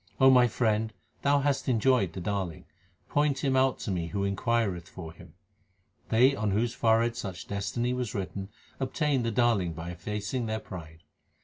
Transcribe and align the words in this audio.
O 0.19 0.31
my 0.31 0.47
friend, 0.47 0.93
thou 1.21 1.41
hast 1.41 1.69
enjoyed 1.69 2.13
the 2.13 2.19
Darling; 2.19 2.65
point 3.07 3.43
Him 3.43 3.55
out 3.55 3.77
to 3.81 3.91
me 3.91 4.07
who 4.07 4.23
inquireth 4.23 4.89
for 4.89 5.13
Him. 5.13 5.35
They 6.09 6.35
on 6.35 6.49
whose 6.49 6.73
forehead 6.73 7.15
such 7.15 7.47
destiny 7.47 7.93
was 7.93 8.15
written, 8.15 8.49
obtain 8.79 9.21
the 9.21 9.29
Darling 9.29 9.73
by 9.73 9.91
effacing 9.91 10.47
their 10.47 10.59
pride. 10.59 11.03